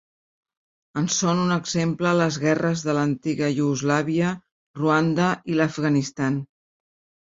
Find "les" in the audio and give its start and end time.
2.21-2.39